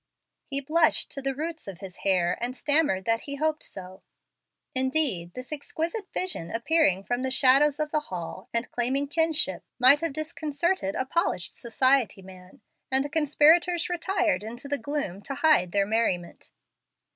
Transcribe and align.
He 0.47 0.61
blushed 0.61 1.11
to 1.11 1.21
the 1.21 1.35
roots 1.35 1.67
of 1.67 1.77
his 1.77 1.97
hair 1.97 2.35
and 2.41 2.57
stammered 2.57 3.05
that 3.05 3.21
he 3.21 3.35
hoped 3.35 3.61
so. 3.61 4.01
Indeed, 4.73 5.31
this 5.35 5.51
exquisite 5.53 6.11
vision 6.11 6.49
appearing 6.49 7.03
from 7.03 7.21
the 7.21 7.29
shadows 7.29 7.79
of 7.79 7.91
the 7.91 7.99
hall, 7.99 8.49
and 8.51 8.71
claiming 8.71 9.07
kinship, 9.07 9.63
might 9.77 9.99
have 9.99 10.13
disconcerted 10.13 10.95
a 10.95 11.05
polished 11.05 11.53
society 11.53 12.23
man; 12.23 12.61
and 12.89 13.03
the 13.05 13.09
conspirators 13.09 13.89
retired 13.89 14.43
into 14.43 14.67
the 14.67 14.79
gloom 14.79 15.21
to 15.21 15.35
hide 15.35 15.71
their 15.71 15.85
merriment. 15.85 16.49